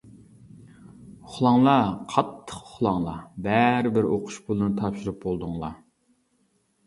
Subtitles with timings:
[1.25, 5.77] ئۇخلاڭلار، قاتتىق ئۇخلاڭلار، بەرىبىر ئوقۇش پۇلىنى تاپشۇرۇپ بولدۇڭلار.